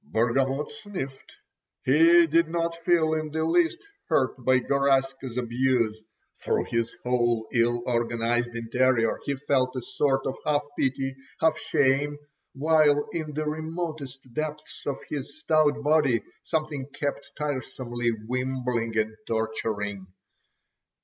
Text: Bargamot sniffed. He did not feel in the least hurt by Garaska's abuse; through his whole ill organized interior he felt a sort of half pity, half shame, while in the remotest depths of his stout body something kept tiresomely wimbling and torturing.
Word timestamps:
Bargamot 0.03 0.71
sniffed. 0.71 1.35
He 1.85 2.25
did 2.25 2.47
not 2.49 2.73
feel 2.75 3.13
in 3.13 3.29
the 3.29 3.43
least 3.43 3.77
hurt 4.07 4.33
by 4.43 4.59
Garaska's 4.59 5.37
abuse; 5.37 6.01
through 6.43 6.63
his 6.71 6.91
whole 7.03 7.47
ill 7.53 7.83
organized 7.85 8.55
interior 8.55 9.19
he 9.25 9.35
felt 9.35 9.75
a 9.75 9.81
sort 9.83 10.25
of 10.25 10.35
half 10.43 10.63
pity, 10.75 11.15
half 11.39 11.55
shame, 11.55 12.17
while 12.53 13.07
in 13.11 13.35
the 13.35 13.45
remotest 13.45 14.27
depths 14.33 14.87
of 14.87 14.97
his 15.07 15.39
stout 15.39 15.83
body 15.83 16.23
something 16.41 16.87
kept 16.95 17.33
tiresomely 17.37 18.09
wimbling 18.27 18.97
and 18.97 19.15
torturing. 19.27 20.07